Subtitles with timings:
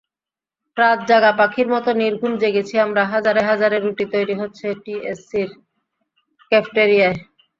[0.77, 5.49] রাতজাগা পাখির মতো নির্ঘুম জেগেছি আমরা, হাজারে হাজারে রুটি তৈরি হচ্ছে টিএসসির
[6.51, 7.17] ক্যাফেটেরিয়ায়।